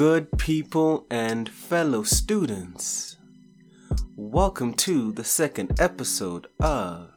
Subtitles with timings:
[0.00, 3.18] good people and fellow students.
[4.16, 7.10] Welcome to the second episode of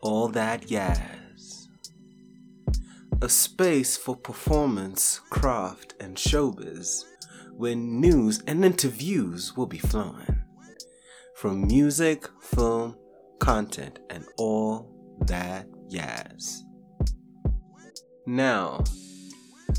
[0.00, 1.66] All That Yaz,
[3.20, 7.04] a space for performance, craft, and showbiz
[7.58, 10.42] where news and interviews will be flowing
[11.36, 12.96] from music, film,
[13.38, 14.90] content, and all
[15.26, 16.60] that yaz.
[18.26, 18.82] Now,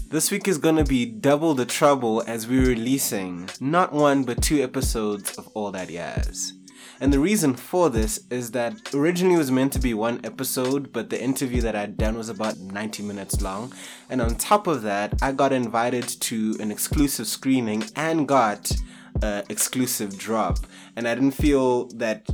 [0.10, 4.62] this week is gonna be double the trouble as we're releasing not one but two
[4.62, 6.54] episodes of All That Yaz.
[7.00, 10.94] And the reason for this is that originally it was meant to be one episode,
[10.94, 13.74] but the interview that I'd done was about 90 minutes long.
[14.10, 18.72] And on top of that, I got invited to an exclusive screening and got
[19.24, 20.60] an exclusive drop.
[20.96, 22.28] And I didn't feel that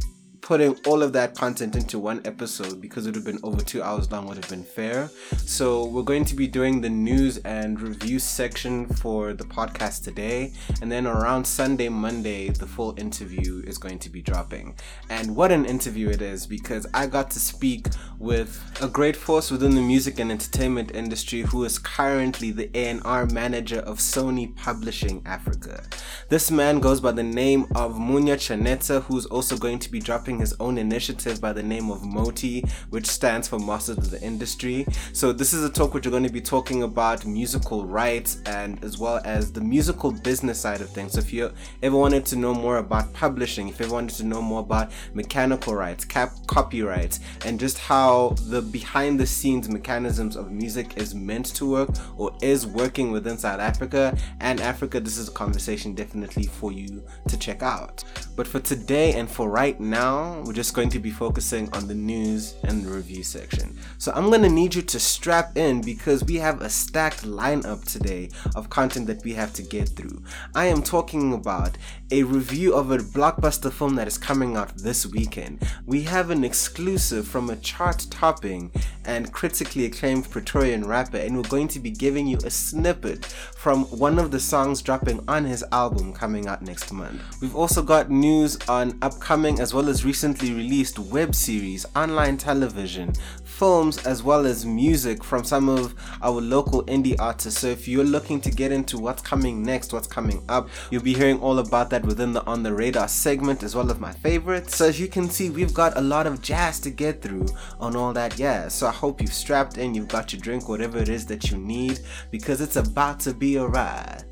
[0.48, 3.84] putting all of that content into one episode because it would have been over two
[3.84, 5.10] hours long would have been fair.
[5.36, 10.54] So we're going to be doing the news and review section for the podcast today,
[10.82, 14.78] and then around Sunday, Monday, the full interview is going to be dropping.
[15.10, 17.88] And what an interview it is because I got to speak
[18.18, 23.26] with a great force within the music and entertainment industry who is currently the A&R
[23.26, 25.84] manager of Sony Publishing Africa.
[26.30, 30.37] This man goes by the name of Munya Chanetsa, who's also going to be dropping
[30.40, 34.86] his own initiative by the name of MOTI, which stands for Masters of the Industry.
[35.14, 38.84] So this is a talk which we're going to be talking about musical rights and
[38.84, 41.14] as well as the musical business side of things.
[41.14, 41.52] So if you
[41.84, 44.92] ever wanted to know more about publishing, if you ever wanted to know more about
[45.14, 51.16] mechanical rights, cap copyrights, and just how the behind the scenes mechanisms of music is
[51.16, 55.94] meant to work or is working within South Africa and Africa, this is a conversation
[55.94, 58.04] definitely for you to check out.
[58.36, 61.94] But for today and for right now, we're just going to be focusing on the
[61.94, 63.78] news and the review section.
[63.98, 67.84] So I'm going to need you to strap in because we have a stacked lineup
[67.86, 70.22] today of content that we have to get through.
[70.56, 71.78] I am talking about
[72.12, 75.62] a review of a blockbuster film that is coming out this weekend.
[75.86, 78.72] We have an exclusive from a chart topping
[79.06, 83.26] and critically acclaimed Pretorian rapper, and we're going to be giving you a snippet
[83.56, 87.22] from one of the songs dropping on his album coming out next month.
[87.42, 93.14] We've also got news on upcoming as well as recently released web series, online television,
[93.44, 97.62] films, as well as music from some of our local indie artists.
[97.62, 101.14] So if you're looking to get into what's coming next, what's coming up, you'll be
[101.14, 104.76] hearing all about that within the On the Radar segment, as well as my favorites.
[104.76, 107.46] So as you can see, we've got a lot of jazz to get through
[107.80, 108.70] on all that, yeah.
[108.70, 111.58] So I hope you've strapped in, you've got your drink, whatever it is that you
[111.58, 112.00] need,
[112.32, 114.24] because it's about to be a ride.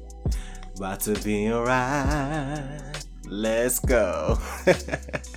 [0.78, 3.06] About to be a ride.
[3.28, 4.40] Let's go.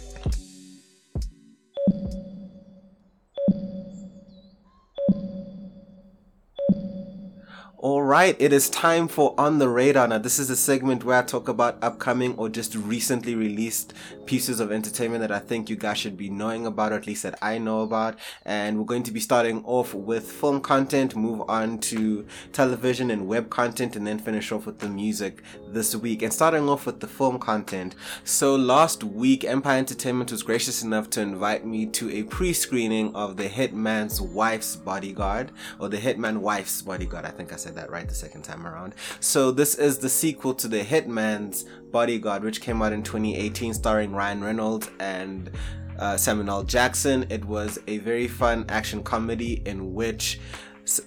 [7.80, 10.08] All right, it is time for On the Radar.
[10.08, 13.94] Now, this is a segment where I talk about upcoming or just recently released
[14.28, 17.22] pieces of entertainment that I think you guys should be knowing about, or at least
[17.22, 18.18] that I know about.
[18.44, 23.28] And we're going to be starting off with film content, move on to television and
[23.28, 26.22] web content, and then finish off with the music this week.
[26.22, 27.94] And starting off with the film content.
[28.24, 33.14] So, last week, Empire Entertainment was gracious enough to invite me to a pre screening
[33.14, 37.76] of The Hitman's Wife's Bodyguard, or The Hitman Wife's Bodyguard, I think I said said
[37.76, 38.94] that right the second time around.
[39.20, 44.12] So this is the sequel to The Hitman's Bodyguard, which came out in 2018, starring
[44.12, 45.50] Ryan Reynolds and
[45.98, 46.62] uh, Samuel L.
[46.62, 47.26] Jackson.
[47.30, 50.40] It was a very fun action comedy in which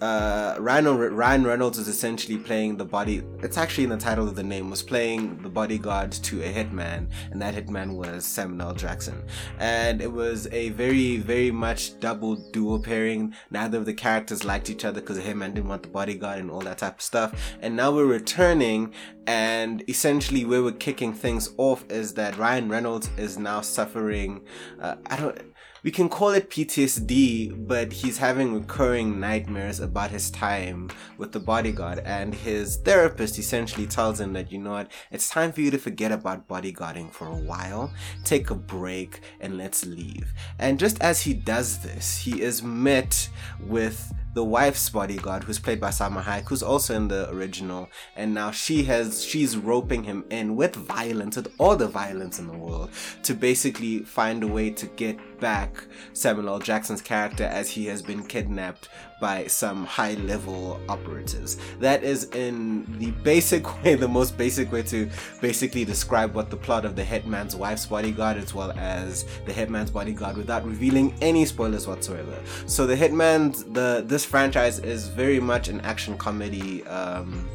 [0.02, 3.24] uh, Ryan, Ryan Reynolds is essentially playing the body.
[3.40, 4.69] It's actually in the title of the name.
[4.69, 8.74] Was playing the bodyguard to a hitman, and that hitman was Samuel L.
[8.74, 9.24] Jackson.
[9.59, 13.34] And it was a very, very much double dual pairing.
[13.50, 16.52] Neither of the characters liked each other because the hitman didn't want the bodyguard and
[16.52, 17.56] all that type of stuff.
[17.62, 18.94] And now we're returning,
[19.25, 24.41] and essentially where we're kicking things off is that Ryan Reynolds is now suffering.
[24.80, 25.41] Uh, I don't
[25.84, 31.40] we can call it PTSD, but he's having recurring nightmares about his time with the
[31.40, 35.72] bodyguard, and his therapist essentially tells him that you know what, it's time for you
[35.72, 37.91] to forget about bodyguarding for a while,
[38.23, 40.34] take a break, and let's leave.
[40.59, 43.29] And just as he does this, he is met
[43.59, 48.34] with the wife's bodyguard, who's played by Salma Hayek, who's also in the original, and
[48.34, 52.58] now she has she's roping him in with violence, with all the violence in the
[52.58, 52.90] world,
[53.24, 56.60] to basically find a way to get back Samuel L.
[56.60, 58.90] Jackson's character as he has been kidnapped
[59.22, 61.58] by some high level operatives.
[61.79, 65.09] That is in the basic way, the most basic way to
[65.40, 69.91] basically describe what the plot of the Hitman's Wife's Bodyguard as well as the Hitman's
[69.91, 72.38] Bodyguard without revealing any spoilers whatsoever.
[72.66, 77.47] So the Hitman's the this franchise is very much an action comedy um,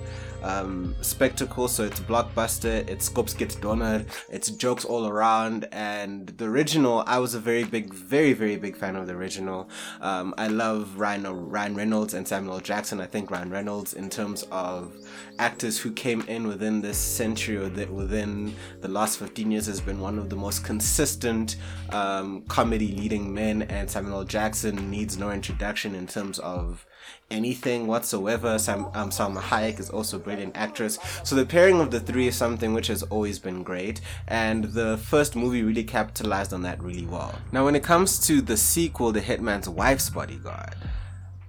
[0.47, 1.69] um, spectacle.
[1.69, 5.69] So it's blockbuster, it's Skopskit Donner, it's jokes all around.
[5.73, 9.69] And the original, I was a very big, very, very big fan of the original.
[10.01, 13.01] Um, I love Ryan, Ryan Reynolds and Samuel Jackson.
[13.01, 14.97] I think Ryan Reynolds, in terms of
[15.39, 19.81] actors who came in within this century or the, within the last 15 years, has
[19.81, 21.57] been one of the most consistent
[21.91, 23.63] um, comedy leading men.
[23.63, 26.87] And Samuel Jackson needs no introduction in terms of
[27.31, 28.59] anything whatsoever.
[28.59, 30.99] Sam, um, Salma Hayek is also a brilliant actress.
[31.25, 34.99] So the pairing of the three is something which has always been great, and the
[34.99, 37.35] first movie really capitalized on that really well.
[37.53, 40.77] Now, when it comes to the sequel, The Hitman's Wife's Bodyguard,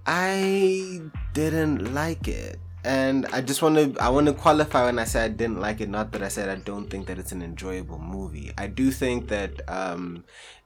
[0.06, 1.02] I
[1.34, 2.60] didn't like it.
[2.84, 5.82] And I just want to I want to qualify when I say I didn't like
[5.82, 5.90] it.
[5.90, 8.54] Not that I said I don't think that it's an enjoyable movie.
[8.58, 10.24] I do think that um,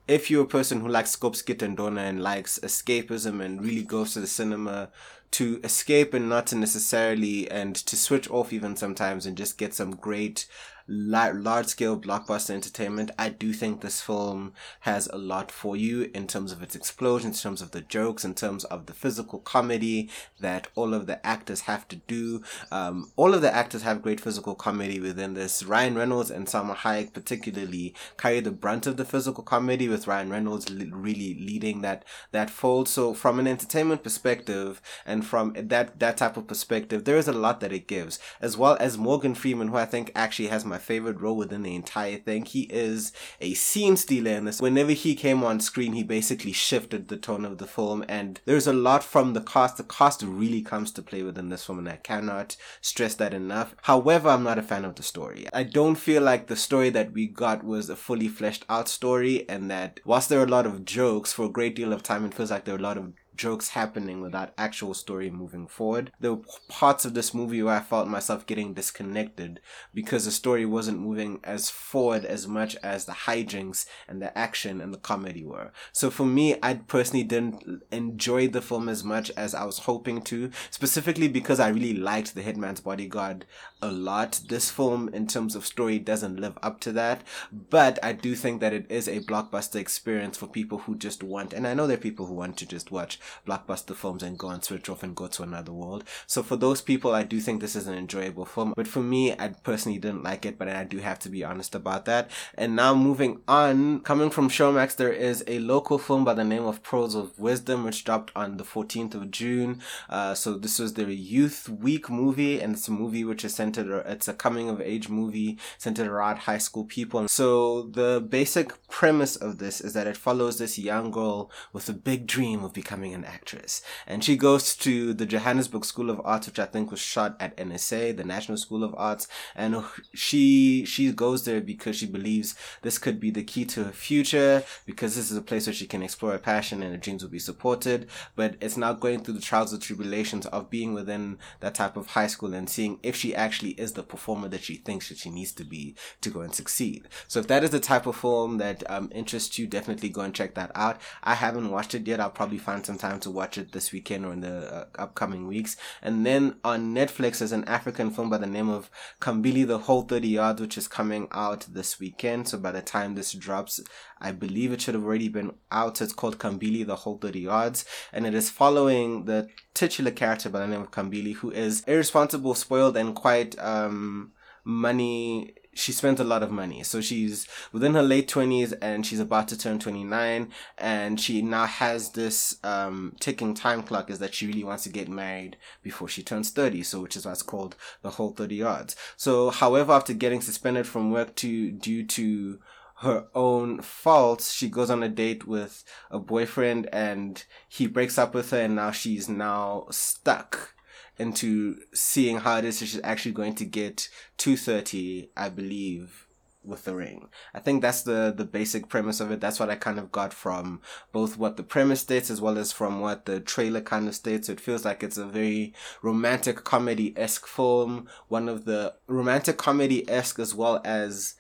[0.08, 4.14] if you're a person who likes Skopskit and Dona and likes escapism and really goes
[4.14, 4.90] to the cinema
[5.32, 9.74] to escape and not to necessarily and to switch off even sometimes and just get
[9.74, 10.46] some great
[10.92, 16.28] large scale blockbuster entertainment, I do think this film has a lot for you in
[16.28, 20.10] terms of its explosions, in terms of the jokes, in terms of the physical comedy
[20.40, 22.44] that all of the actors have to do.
[22.72, 25.64] Um, all of the actors have great physical comedy within this.
[25.64, 30.30] Ryan Reynolds and Salma Hayek particularly carry the brunt of the physical comedy with Ryan
[30.30, 32.90] Reynolds really leading that that fold.
[32.90, 37.34] So from an entertainment perspective and from that that type of perspective, there is a
[37.34, 40.78] lot that it gives, as well as Morgan Freeman, who I think actually has my
[40.82, 42.46] favorite role within the entire thing.
[42.46, 44.60] He is a scene stealer in this.
[44.60, 48.68] Whenever he came on screen, he basically shifted the tone of the film, and there's
[48.68, 49.78] a lot from the cast.
[49.78, 53.76] The cast really comes to play within this film, and I cannot stress that enough.
[53.84, 55.48] However, I'm not a fan of the story.
[55.54, 59.48] I don't feel like the story that we got was a fully fleshed out story,
[59.48, 62.26] and that whilst there are a lot of jokes for a great deal of time,
[62.26, 66.12] it feels like there are a lot of jokes happening without actual story moving forward.
[66.20, 69.60] There were parts of this movie where I felt myself getting disconnected
[69.94, 74.82] because the story wasn't moving as forward as much as the hijinks and the action
[74.82, 75.72] and the comedy were.
[75.92, 80.22] So for me, I personally didn't enjoy the film as much as I was hoping
[80.24, 83.46] to, specifically because I really liked The Hitman's Bodyguard
[83.82, 84.42] a lot.
[84.48, 88.62] This film, in terms of story, doesn't live up to that, but I do think
[88.62, 91.98] that it is a blockbuster experience for people who just want, and I know there
[91.98, 95.16] are people who want to just watch blockbuster films and go and switch off and
[95.16, 96.04] go to another world.
[96.28, 98.74] So for those people, I do think this is an enjoyable film.
[98.76, 101.76] But for me, I personally didn't like it, but I do have to be honest
[101.76, 102.30] about that.
[102.56, 106.66] And now moving on, coming from Showmax, there is a local film by the name
[106.66, 109.82] of Pearls of Wisdom, which dropped on the 14th of June.
[110.10, 114.04] Uh, so this was their Youth Week movie, and it's a movie which is centered,
[114.06, 117.28] it's a coming of age movie centered around high school people.
[117.28, 121.94] So the basic premise of this is that it follows this young girl with a
[121.94, 123.82] big dream of becoming an actress.
[124.08, 127.56] And she goes to the Johannesburg School of Arts, which I think was shot at
[127.58, 129.28] NSA, the National School of Arts.
[129.56, 129.84] And
[130.14, 134.64] she, she goes there because she believes this could be the key to her future,
[134.86, 137.32] because this is a place where she can explore her passion and her dreams will
[137.32, 138.08] be supported.
[138.36, 142.08] But it's now going through the trials and tribulations of being within that type of
[142.08, 145.30] high school and seeing if she actually is the performer that she thinks that she
[145.30, 147.08] needs to be to go and succeed.
[147.28, 150.34] So if that is the type of film that um, interests you, definitely go and
[150.34, 151.00] check that out.
[151.24, 152.20] I haven't watched it yet.
[152.20, 155.48] I'll probably find some time to watch it this weekend or in the uh, upcoming
[155.48, 155.78] weeks.
[156.02, 160.04] And then on Netflix, there's an African film by the name of Kambili the Whole
[160.04, 162.48] 30 Yards, which is coming out this weekend.
[162.48, 163.80] So by the time this drops,
[164.20, 166.02] I believe it should have already been out.
[166.02, 167.86] It's called Kambili the Whole 30 Yards.
[168.14, 172.56] And it is following the titular character by the name of Kambili, who is irresponsible,
[172.56, 174.32] spoiled, and quite, um,
[174.64, 176.84] money she spent a lot of money.
[176.84, 181.66] So she's within her late 20s and she's about to turn 29 and she now
[181.66, 186.10] has this um, ticking time clock is that she really wants to get married before
[186.10, 186.84] she turns 30.
[186.84, 188.96] So which is why it's called the whole 30 yards.
[189.16, 192.60] So however, after getting suspended from work to due to
[193.02, 198.36] her own faults, she goes on a date with a boyfriend and he breaks up
[198.36, 200.76] with her and now she's now stuck
[201.18, 206.28] into seeing how it is she's actually going to get 230, I believe,
[206.64, 207.30] with the ring.
[207.56, 209.42] I think that's the the basic premise of it.
[209.42, 210.80] That's what I kind of got from
[211.12, 214.48] both what the premise states as well as from what the trailer kind of states.
[214.48, 220.08] It feels like it's a very romantic comedy esque film, one of the romantic comedy
[220.08, 221.34] esque as well as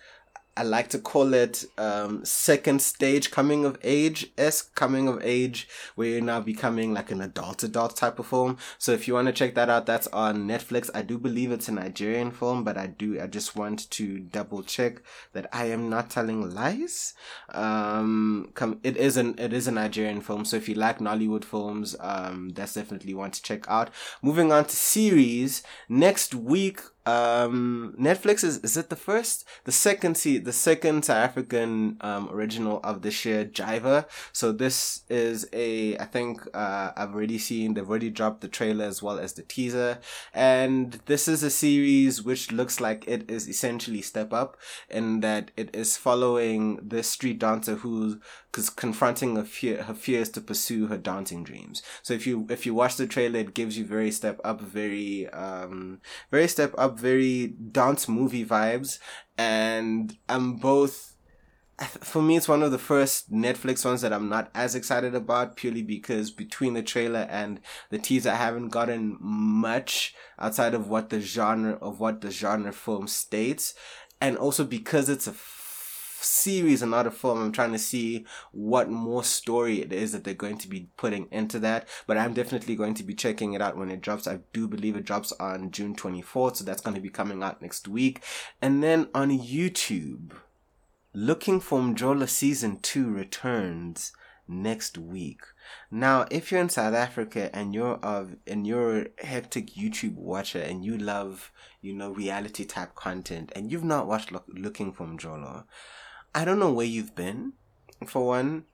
[0.58, 5.67] I like to call it um, second stage coming of age s coming of age
[5.96, 8.58] where you're now becoming like an adult adult type of film.
[8.77, 10.89] So if you want to check that out, that's on Netflix.
[10.93, 14.62] I do believe it's a Nigerian film, but I do I just want to double
[14.62, 17.13] check that I am not telling lies.
[17.50, 20.43] Um, come it is an it is a Nigerian film.
[20.43, 23.89] So if you like Nollywood films, um, that's definitely one to check out.
[24.22, 29.46] Moving on to series next week um netflix is is it the first?
[29.63, 35.01] The second see the second south african um original of this year jiva so this
[35.10, 39.20] is a i think uh i've already seen they've already dropped the trailer as well
[39.20, 40.00] as the teaser.
[40.34, 44.58] And this is a series which looks like it is essentially step up
[44.89, 48.20] in that it is following this street dancer who
[48.51, 51.81] because confronting her fear her fears to pursue her dancing dreams.
[52.03, 55.29] So if you if you watch the trailer it gives you very step up very
[55.29, 59.00] um very step up very dance movie vibes.
[59.38, 61.12] And i'm both
[61.86, 65.55] for me, it's one of the first Netflix ones that I'm not as excited about
[65.55, 71.10] purely because between the trailer and the teaser, I haven't gotten much outside of what
[71.10, 73.74] the genre of what the genre film states,
[74.20, 75.34] and also because it's a
[76.24, 77.42] series and not a film.
[77.42, 81.28] I'm trying to see what more story it is that they're going to be putting
[81.32, 81.88] into that.
[82.08, 84.28] But I'm definitely going to be checking it out when it drops.
[84.28, 87.62] I do believe it drops on June 24th, so that's going to be coming out
[87.62, 88.24] next week.
[88.62, 90.34] And then on YouTube,
[91.13, 94.13] Looking for Mjolo season 2 returns
[94.48, 95.42] next week.
[95.90, 100.62] Now, if you're in South Africa and you're of and you're a hectic YouTube watcher
[100.62, 101.51] and you love,
[101.82, 105.66] you know, reality type content and you've not watched Look, Looking for Mjolo,
[106.34, 107.54] I don't know where you've been,
[108.06, 108.66] for one,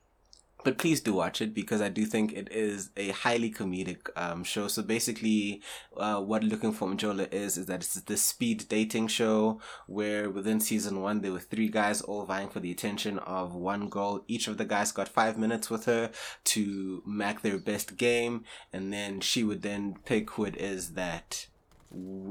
[0.64, 4.44] but please do watch it because I do think it is a highly comedic um,
[4.44, 4.68] show.
[4.68, 5.62] So basically,
[5.96, 10.60] uh, what Looking for Mjolo is is that it's this speed dating show where within
[10.60, 14.24] season one there were three guys all vying for the attention of one girl.
[14.28, 16.10] Each of the guys got five minutes with her
[16.44, 21.46] to make their best game, and then she would then pick who it is that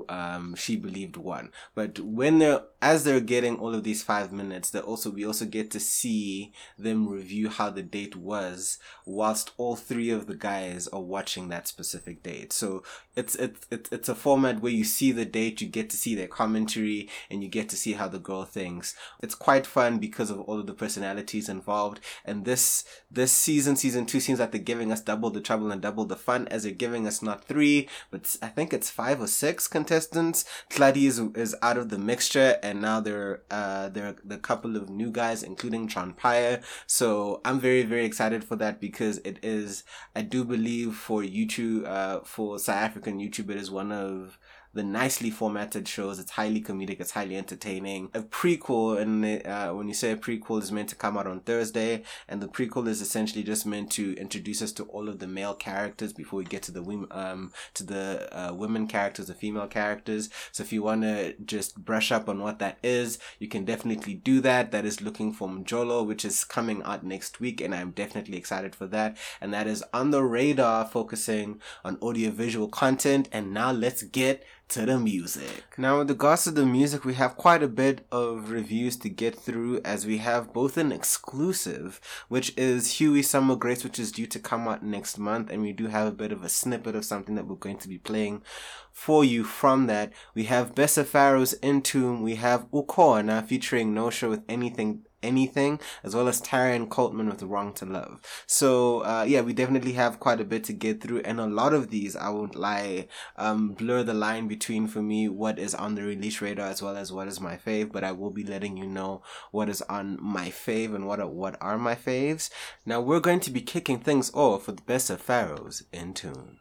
[0.10, 1.52] um, she believed won.
[1.74, 5.46] But when they're as they're getting all of these five minutes, they also we also
[5.46, 10.88] get to see them review how the date was, whilst all three of the guys
[10.90, 12.54] are watching that specific date.
[12.54, 12.84] So
[13.16, 16.14] it's it's it's it's a format where you see the date, you get to see
[16.14, 18.96] their commentary, and you get to see how the girl thinks.
[19.24, 22.00] It's quite fun because of all of the personalities involved.
[22.24, 25.82] And this this season, season two, seems like they're giving us double the trouble and
[25.82, 29.28] double the fun, as they're giving us not three, but I think it's five or
[29.28, 30.46] six contestants.
[30.70, 34.76] Clady is is out of the mixture, and now there uh there are a couple
[34.76, 36.62] of new guys, including Tron Pyre.
[36.86, 39.84] So I'm very very excited for that because it is
[40.16, 44.38] I do believe for YouTube uh for South African YouTube, it is one of
[44.78, 46.20] the nicely formatted shows.
[46.20, 47.02] It's highly comedic.
[47.02, 48.10] It's highly entertaining.
[48.14, 51.40] A prequel, and uh, when you say a prequel, is meant to come out on
[51.42, 55.28] Thursday, and the prequel is essentially just meant to introduce us to all of the
[55.28, 59.34] male characters before we get to the women, um, to the uh, women characters, the
[59.34, 60.30] female characters.
[60.52, 64.14] So if you want to just brush up on what that is, you can definitely
[64.14, 64.72] do that.
[64.72, 68.76] That is looking for Mjolo, which is coming out next week, and I'm definitely excited
[68.76, 69.18] for that.
[69.42, 73.28] And that is on the radar, focusing on audiovisual content.
[73.32, 75.64] And now let's get to the music.
[75.78, 79.36] Now, with regards to the music, we have quite a bit of reviews to get
[79.36, 84.28] through as we have both an exclusive, which is Huey Summer Grace, which is due
[84.28, 87.06] to come out next month, and we do have a bit of a snippet of
[87.06, 88.44] something that we're going to be playing
[88.92, 90.12] for you from that.
[90.36, 96.16] We have Bessa Pharaoh's Entomb, we have Ukhona featuring No Show with Anything anything, as
[96.16, 98.22] well as Taryn Coltman with Wrong to Love.
[98.46, 101.74] So uh, yeah, we definitely have quite a bit to get through, and a lot
[101.74, 105.96] of these, I won't lie, um, blur the line between for me what is on
[105.96, 107.92] the release radar as well as what is my fave.
[107.92, 111.28] But I will be letting you know what is on my fave and what are,
[111.28, 112.50] what are my faves.
[112.86, 116.58] Now we're going to be kicking things off with Bessa Pharaoh's Entomb.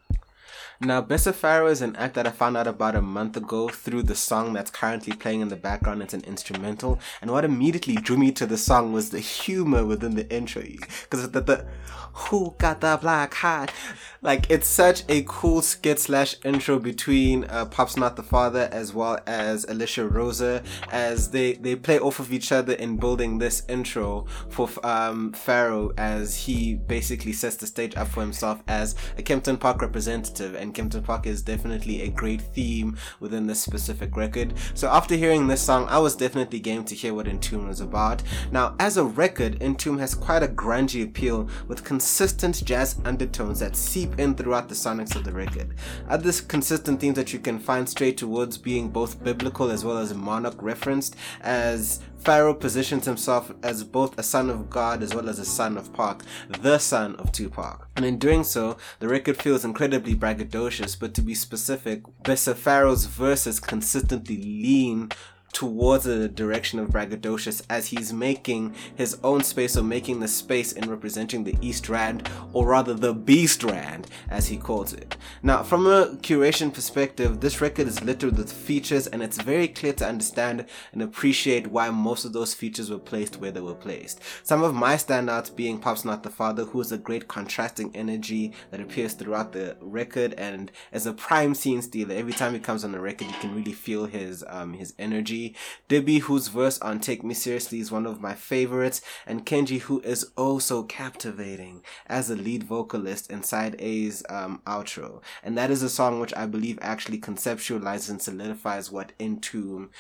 [0.81, 4.03] Now, Bessa Pharaoh is an act that I found out about a month ago through
[4.03, 6.03] the song that's currently playing in the background.
[6.03, 7.01] It's an instrumental.
[7.23, 10.63] And what immediately drew me to the song was the humor within the intro.
[10.63, 11.67] Because the, the,
[12.13, 13.73] who got the black hat?
[14.21, 18.93] Like, it's such a cool skit slash intro between uh, Pops Not the Father as
[18.93, 23.63] well as Alicia Rosa as they, they play off of each other in building this
[23.69, 29.23] intro for um, Pharaoh as he basically sets the stage up for himself as a
[29.23, 30.55] Kempton Park representative.
[30.55, 34.55] And and Kempton Park is definitely a great theme within this specific record.
[34.75, 38.23] So after hearing this song, I was definitely game to hear what Entomb was about.
[38.51, 43.77] Now, as a record, Entomb has quite a grungy appeal with consistent jazz undertones that
[43.77, 45.75] seep in throughout the sonics of the record.
[46.09, 50.13] Other consistent themes that you can find straight towards being both biblical as well as
[50.13, 55.39] monarch referenced as Pharaoh positions himself as both a son of God as well as
[55.39, 57.87] a son of Park, the son of Tupac.
[57.95, 60.56] And in doing so, the record feels incredibly braggadocious,
[60.97, 65.11] but to be specific, Bessa Pharaoh's verses consistently lean
[65.57, 70.73] towards the direction of braggadocious as he's making his own space or making the space
[70.73, 75.17] in representing the East Rand, or rather the Beast Rand, as he calls it.
[75.43, 79.95] Now, from a curation perspective, this record is littered with features and it's very clear
[79.95, 84.21] to understand and appreciate why most of those features were placed where they were placed.
[84.43, 88.53] Some of my standouts being Pop's Not the Father, who is a great contrasting energy
[88.71, 92.15] that appears throughout the record and as a prime scene stealer.
[92.15, 95.46] Every time he comes on the record, you can really feel his um his energy
[95.89, 100.01] Debbie, whose verse on Take Me Seriously is one of my favorites, and Kenji, who
[100.01, 105.23] is oh so captivating as a lead vocalist in Side A's um, outro.
[105.43, 109.91] And that is a song which I believe actually conceptualizes and solidifies what Entomb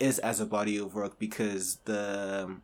[0.00, 2.56] is as a body of work because the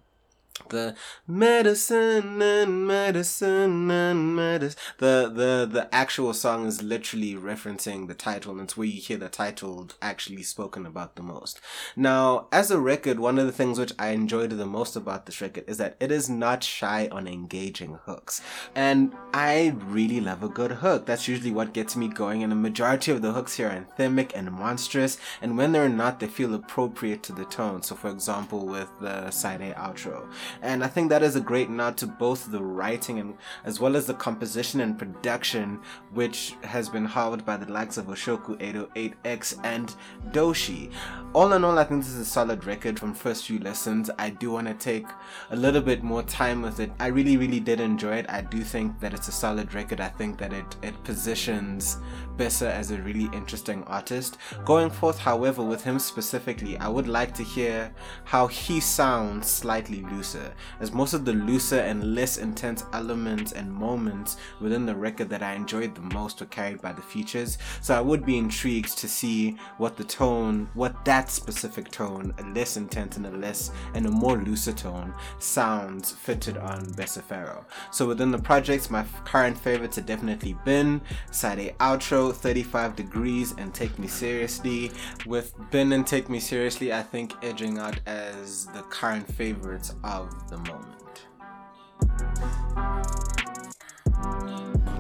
[0.69, 0.95] the
[1.27, 4.79] medicine and medicine and medicine.
[4.99, 9.17] The the the actual song is literally referencing the title, and it's where you hear
[9.17, 11.61] the title actually spoken about the most.
[11.97, 15.41] Now, as a record, one of the things which I enjoyed the most about this
[15.41, 18.43] record is that it is not shy on engaging hooks,
[18.75, 21.07] and I really love a good hook.
[21.07, 24.33] That's usually what gets me going, and the majority of the hooks here are anthemic
[24.35, 27.83] and monstrous, and when they're not, they feel appropriate to the tone.
[27.83, 30.31] So, for example, with the side A outro.
[30.63, 33.97] And I think that is a great nod to both the writing and as well
[33.97, 35.81] as the composition and production,
[36.13, 39.95] which has been held by the likes of Oshoku 808X and
[40.31, 40.93] Doshi.
[41.33, 44.11] All in all, I think this is a solid record from first few lessons.
[44.19, 45.07] I do want to take
[45.51, 46.91] a little bit more time with it.
[46.99, 48.27] I really, really did enjoy it.
[48.29, 50.01] I do think that it's a solid record.
[50.01, 51.99] I think that it, it positions
[52.37, 54.39] Bessa as a really interesting artist.
[54.65, 57.93] Going forth, however, with him specifically, I would like to hear
[58.25, 60.40] how he sounds slightly looser,
[60.81, 65.43] as most of the looser and less intense elements and moments within the record that
[65.43, 67.59] I enjoyed the most were carried by the features.
[67.81, 72.43] So I would be intrigued to see what the tone, what that specific tone, a
[72.51, 77.65] less intense and a less and a more looser tone, sounds fitted on Bessa Pharaoh.
[77.91, 83.73] So within the projects, my current favorites are definitely been Side Outro, 35 Degrees, and
[83.75, 84.93] Take Me Seriously.
[85.27, 90.49] With Ben and Take Me Seriously, I think edging out as the current favorites of
[90.49, 91.27] the moment.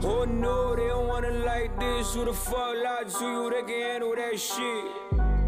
[0.03, 2.15] Oh no, they don't wanna like this.
[2.15, 3.51] Who the fuck lied to you?
[3.51, 4.85] They can handle that shit.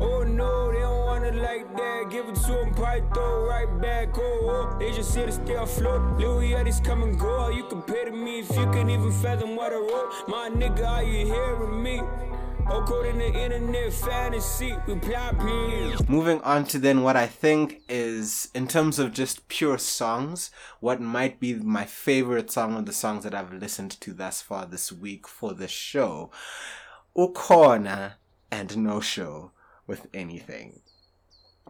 [0.00, 2.10] Oh no, they don't wanna like that.
[2.10, 4.08] Give it to them, probably throw right back.
[4.18, 4.78] Oh, oh.
[4.78, 6.18] they just here to stay afloat.
[6.18, 7.48] Louis Yachty's come and go.
[7.48, 10.12] You compare to me if you can even fathom what I wrote.
[10.28, 12.02] My nigga, are you hearing me?
[16.08, 21.00] Moving on to then what I think is, in terms of just pure songs, what
[21.00, 24.92] might be my favorite song of the songs that I've listened to thus far this
[24.92, 26.30] week for the show.
[27.16, 28.14] Ukhona
[28.50, 29.52] and No Show
[29.86, 30.81] with anything.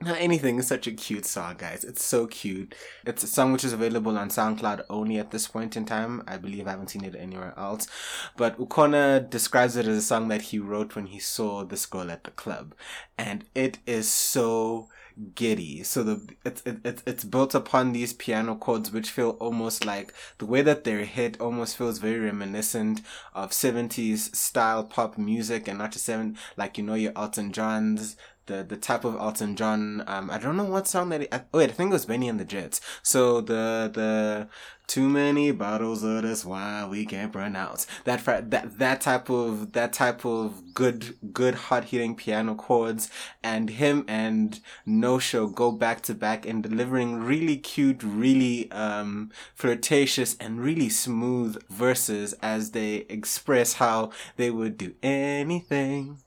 [0.00, 1.84] Now, anything is such a cute song, guys.
[1.84, 2.74] It's so cute.
[3.06, 6.24] It's a song which is available on SoundCloud only at this point in time.
[6.26, 7.86] I believe I haven't seen it anywhere else.
[8.36, 12.10] But Ukhona describes it as a song that he wrote when he saw this girl
[12.10, 12.74] at the club.
[13.16, 14.88] And it is so
[15.34, 15.82] giddy.
[15.82, 20.46] So the it's it, it's built upon these piano chords which feel almost like the
[20.46, 23.00] way that they're hit almost feels very reminiscent
[23.34, 28.16] of 70s style pop music and not just seven like you know your Elton John's
[28.46, 30.04] the the type of Elton John.
[30.06, 31.22] Um, I don't know what song that.
[31.22, 32.80] He, I, wait, I think it was Bennie and the Jets.
[33.02, 34.48] So the the
[34.86, 39.92] too many bottles of this wine we can't pronounce that that that type of that
[39.92, 43.08] type of good good hot hitting piano chords
[43.42, 49.30] and him and No Show go back to back in delivering really cute, really um
[49.54, 56.18] flirtatious and really smooth verses as they express how they would do anything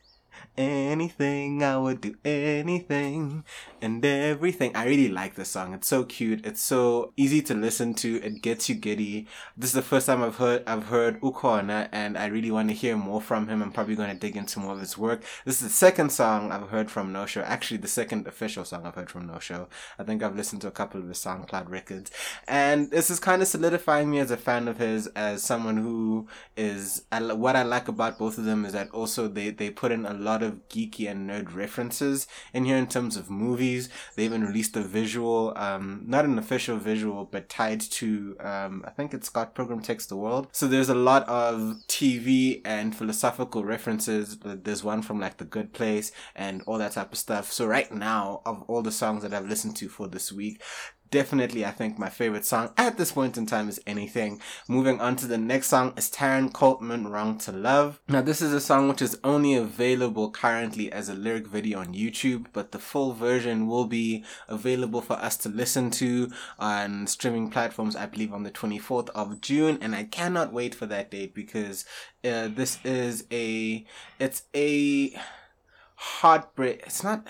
[0.57, 3.43] anything, I would do anything
[3.81, 4.75] and everything.
[4.75, 5.73] I really like this song.
[5.73, 6.45] It's so cute.
[6.45, 8.21] It's so easy to listen to.
[8.23, 9.27] It gets you giddy.
[9.57, 12.75] This is the first time I've heard I've heard Ukhona and I really want to
[12.75, 13.61] hear more from him.
[13.61, 15.23] I'm probably going to dig into more of his work.
[15.45, 17.41] This is the second song I've heard from No Show.
[17.41, 19.67] Actually, the second official song I've heard from No Show.
[19.99, 22.11] I think I've listened to a couple of his SoundCloud records,
[22.47, 26.27] and this is kind of solidifying me as a fan of his, as someone who
[26.55, 27.03] is.
[27.11, 30.13] What I like about both of them is that also they they put in a
[30.13, 33.89] lot of geeky and nerd references in here in terms of movies.
[34.15, 38.91] They even released a visual, um, not an official visual, but tied to um, I
[38.91, 40.47] think it's Scott Pilgrim Takes the World.
[40.51, 44.37] So there's a lot of TV and philosophical references.
[44.39, 47.51] There's one from like The Good Place and all that type of stuff.
[47.51, 50.61] So right now, of all the songs that I've listened to for this week,
[51.11, 54.41] definitely I think my favorite song at this point in time is Anything.
[54.67, 57.99] Moving on to the next song is Taryn Coltman Wrong to Love.
[58.07, 61.93] Now this is a song which is only available currently as a lyric video on
[61.93, 67.49] YouTube, but the full version will be available for us to listen to on streaming
[67.49, 71.33] platforms I believe on the 24th of June and I cannot wait for that date
[71.33, 71.85] because
[72.23, 73.85] uh, this is a
[74.19, 75.15] it's a
[75.95, 77.27] heartbreak it's not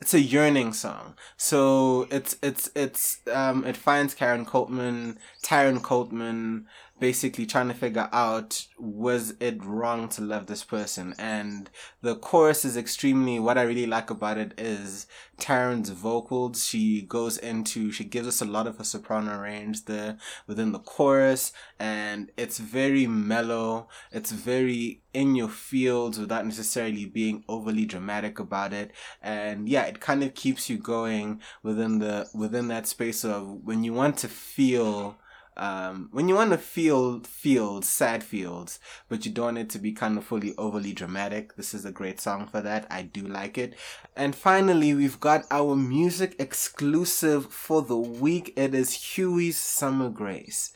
[0.00, 1.14] it's a yearning song.
[1.36, 6.64] So it's it's it's um it finds Karen Coltman, Taryn Coltman
[6.98, 11.14] basically trying to figure out was it wrong to love this person?
[11.18, 15.06] And the chorus is extremely what i really like about it is
[15.38, 16.64] taryn's vocals.
[16.64, 20.78] She goes into she gives us a lot of her soprano range there within the
[20.78, 23.88] chorus and it's very mellow.
[24.12, 28.92] It's very in your fields without necessarily being overly dramatic about it.
[29.22, 33.84] And yeah it kind of keeps you going within the within that space of when
[33.84, 35.18] you want to feel
[35.56, 39.78] um, when you want to feel fields, sad fields, but you don't want it to
[39.78, 42.86] be kind of fully overly dramatic, this is a great song for that.
[42.90, 43.74] I do like it.
[44.16, 48.52] And finally, we've got our music exclusive for the week.
[48.56, 50.72] It is Huey's Summer Grace.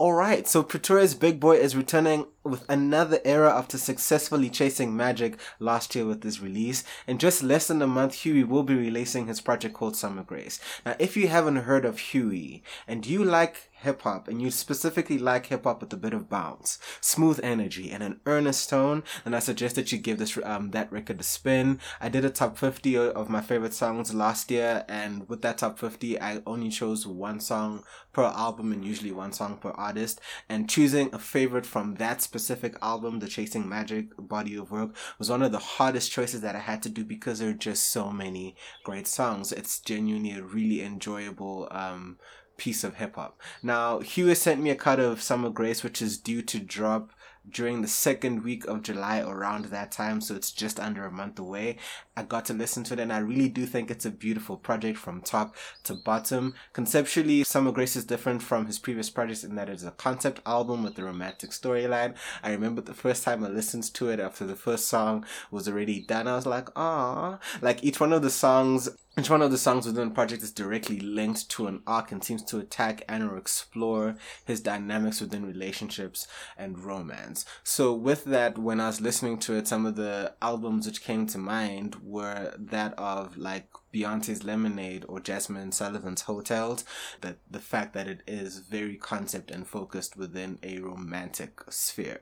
[0.00, 5.94] Alright, so Pretoria's Big Boy is returning with another era after successfully chasing magic last
[5.94, 6.84] year with this release.
[7.06, 10.58] In just less than a month, Huey will be releasing his project called Summer Grace.
[10.86, 15.18] Now, if you haven't heard of Huey and you like hip hop and you specifically
[15.18, 19.34] like hip hop with a bit of bounce, smooth energy, and an earnest tone, then
[19.34, 21.78] I suggest that you give this um that record a spin.
[22.00, 25.78] I did a top 50 of my favorite songs last year, and with that top
[25.78, 30.20] 50, I only chose one song per album and usually one song per artist.
[30.48, 35.30] And choosing a favorite from that specific album, the Chasing Magic body of work, was
[35.30, 38.10] one of the hardest choices that I had to do because there are just so
[38.10, 39.52] many great songs.
[39.52, 42.18] It's genuinely a really enjoyable um
[42.60, 43.40] piece of hip hop.
[43.62, 47.10] Now, Huey sent me a cut of Summer Grace, which is due to drop
[47.48, 51.38] during the second week of July around that time, so it's just under a month
[51.38, 51.76] away.
[52.16, 54.98] I got to listen to it and I really do think it's a beautiful project
[54.98, 56.54] from top to bottom.
[56.72, 60.82] Conceptually, Summer Grace is different from his previous projects in that it's a concept album
[60.82, 62.14] with a romantic storyline.
[62.42, 66.00] I remember the first time I listened to it after the first song was already
[66.00, 69.58] done, I was like, ah, like each one of the songs each one of the
[69.58, 73.24] songs within the project is directly linked to an arc and seems to attack and
[73.24, 77.44] or explore his dynamics within relationships and romance.
[77.64, 81.26] So with that, when I was listening to it, some of the albums which came
[81.26, 86.84] to mind were that of like Beyonce's Lemonade or Jazmine Sullivan's Heaux Tales,
[87.20, 92.20] that the fact that it is very concept and focused within a romantic sphere.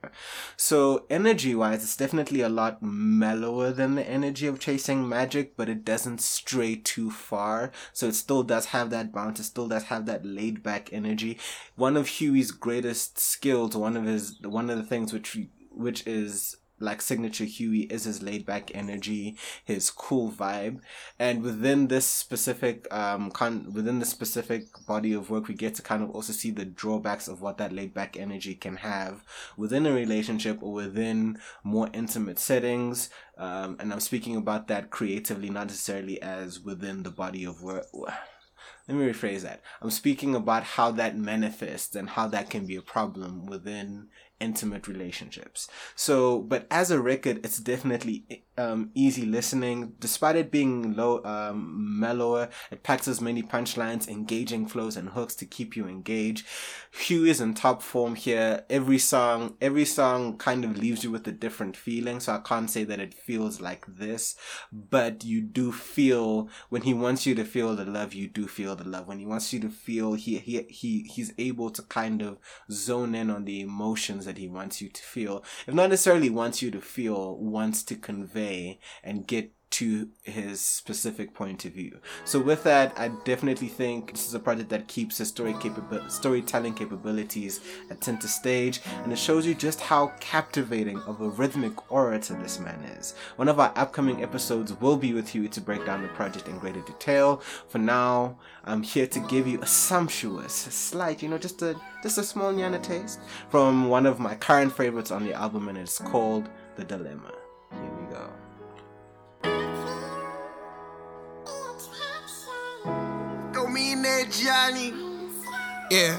[0.56, 5.68] So energy wise, it's definitely a lot mellower than the energy of Chasing Magic, but
[5.68, 7.70] it doesn't stray too far.
[7.92, 11.38] So it still does have that bounce, it still does have that laid back energy.
[11.76, 15.36] One of Huey's greatest skills, one of his one of the things which
[15.70, 20.80] which is like signature Huey is his laid back energy, his cool vibe,
[21.18, 25.82] and within this specific um con within the specific body of work, we get to
[25.82, 29.24] kind of also see the drawbacks of what that laid back energy can have
[29.56, 33.10] within a relationship or within more intimate settings.
[33.36, 37.86] Um, and I'm speaking about that creatively, not necessarily as within the body of work
[38.88, 39.62] let me rephrase that.
[39.82, 44.08] I'm speaking about how that manifests and how that can be a problem within
[44.40, 45.68] intimate relationships.
[45.96, 49.94] So, but as a record, it's definitely um, easy listening.
[49.98, 55.34] Despite it being low, um, mellower, it packs as many punchlines, engaging flows, and hooks
[55.36, 56.46] to keep you engaged.
[56.92, 58.64] Huey is in top form here.
[58.70, 62.20] Every song, every song kind of leaves you with a different feeling.
[62.20, 64.36] So I can't say that it feels like this,
[64.72, 68.76] but you do feel when he wants you to feel the love, you do feel
[68.78, 72.22] the love, when he wants you to feel he he he he's able to kind
[72.22, 72.38] of
[72.70, 75.44] zone in on the emotions that he wants you to feel.
[75.66, 81.34] If not necessarily wants you to feel, wants to convey and get to his specific
[81.34, 81.98] point of view.
[82.24, 85.54] So with that, I definitely think this is a project that keeps his story
[86.08, 91.92] storytelling capabilities at center stage, and it shows you just how captivating of a rhythmic
[91.92, 93.14] orator this man is.
[93.36, 96.58] One of our upcoming episodes will be with you to break down the project in
[96.58, 97.42] greater detail.
[97.68, 101.76] For now, I'm here to give you a sumptuous, a slight, you know, just a
[102.02, 105.78] just a small nyana taste from one of my current favorites on the album, and
[105.78, 107.37] it's called The Dilemma.
[114.30, 114.92] Johnny?
[115.90, 116.16] Yeah.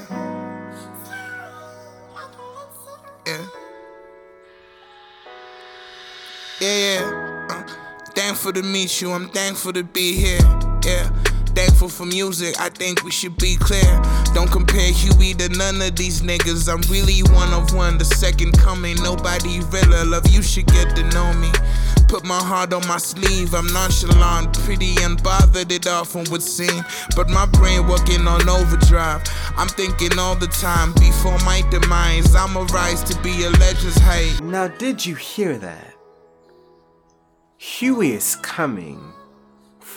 [3.26, 3.46] Yeah.
[6.60, 7.46] Yeah, yeah.
[7.50, 7.62] Uh,
[8.14, 9.12] thankful to meet you.
[9.12, 10.40] I'm thankful to be here.
[10.84, 11.29] Yeah.
[11.80, 14.02] Thankful for music, I think we should be clear.
[14.34, 16.68] Don't compare Huey to none of these niggas.
[16.68, 18.96] I'm really one of one, the second coming.
[19.02, 20.04] Nobody realer.
[20.04, 21.50] Love, you should get to know me.
[22.06, 26.84] Put my heart on my sleeve, I'm nonchalant, pretty unbothered, it often would seem.
[27.16, 29.22] But my brain working on overdrive.
[29.56, 34.38] I'm thinking all the time, before my demise, I'ma rise to be a legend's height.
[34.42, 35.94] Now, did you hear that?
[37.56, 39.09] Huey is coming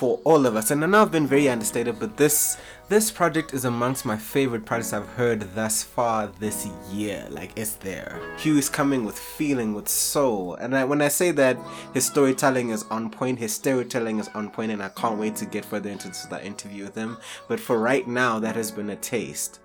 [0.04, 0.70] for all of us.
[0.70, 2.58] And I know I've been very understated, but this
[2.89, 7.26] this project is amongst my favorite projects I've heard thus far this year.
[7.30, 8.20] Like it's there.
[8.38, 10.56] Hugh is coming with feeling, with soul.
[10.56, 11.58] And I, when I say that
[11.94, 15.46] his storytelling is on point, his storytelling is on point, and I can't wait to
[15.46, 17.16] get further into that interview with him.
[17.48, 19.62] But for right now, that has been a taste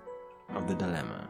[0.55, 1.27] of the dilemma.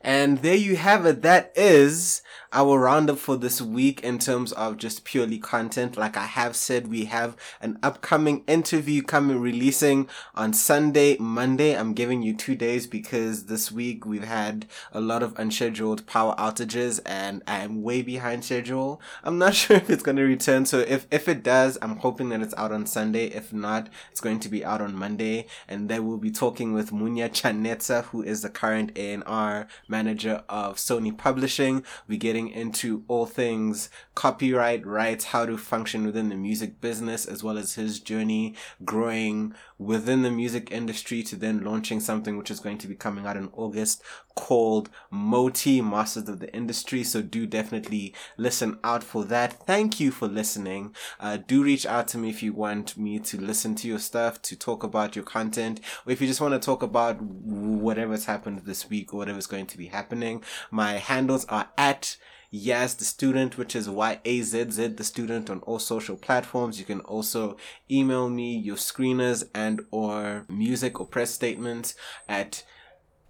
[0.00, 1.20] And there you have it.
[1.20, 5.96] That is our roundup for this week in terms of just purely content.
[5.96, 11.76] Like I have said, we have an upcoming interview coming releasing on Sunday, Monday.
[11.76, 16.34] I'm giving you two days because this week we've had a lot of unscheduled power
[16.36, 19.00] outages and I'm way behind schedule.
[19.22, 20.66] I'm not sure if it's going to return.
[20.66, 23.26] So if, if it does, I'm hoping that it's out on Sunday.
[23.26, 25.46] If not, it's going to be out on Monday.
[25.68, 30.78] And then we'll be talking with Munya Chanetsa, who is the current A&R manager of
[30.78, 31.84] Sony Publishing.
[32.08, 37.26] We're getting getting into all things copyright rights, how to function within the music business,
[37.26, 42.50] as well as his journey growing within the music industry to then launching something which
[42.50, 44.02] is going to be coming out in August
[44.34, 47.02] called Moti Masters of the Industry.
[47.02, 49.54] So do definitely listen out for that.
[49.66, 50.94] Thank you for listening.
[51.18, 54.42] Uh, do reach out to me if you want me to listen to your stuff,
[54.42, 58.60] to talk about your content, or if you just want to talk about whatever's happened
[58.66, 60.44] this week or whatever's going to be happening.
[60.70, 62.18] My handles are at
[62.52, 66.78] Yaz the student, which is Y A Z Z the student on all social platforms.
[66.78, 67.56] You can also
[67.90, 71.94] email me your screeners and or music or press statements
[72.28, 72.64] at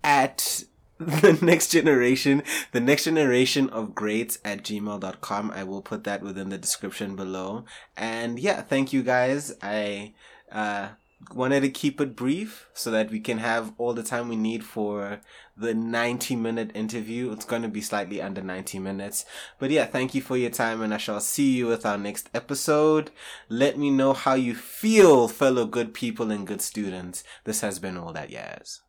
[0.03, 0.65] at
[0.99, 6.51] the next generation the next generation of greats at gmail.com i will put that within
[6.51, 7.65] the description below.
[7.97, 9.55] And yeah thank you guys.
[9.63, 10.15] I
[10.51, 10.91] uh
[11.35, 14.65] wanted to keep it brief so that we can have all the time we need
[14.65, 15.21] for
[15.57, 17.31] the 90 minute interview.
[17.33, 19.25] It's going to be slightly under 90 minutes.
[19.59, 22.31] But yeah, thank you for your time and I shall see you with our next
[22.35, 23.11] episode.
[23.49, 27.23] Let me know how you feel, fellow good people and good students.
[27.45, 28.81] This has been all that Yaz.